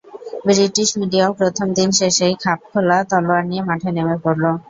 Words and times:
British 0.47 0.89
মিডিয়াও 0.99 1.31
প্রথম 1.39 1.67
দিন 1.77 1.89
শেষেই 1.99 2.33
খাপ 2.43 2.59
খোলা 2.69 2.97
তলোয়ার 3.09 3.43
নিয়ে 3.49 3.63
মাঠে 3.69 3.89
নেমে 3.95 4.17
পড়ল। 4.23 4.43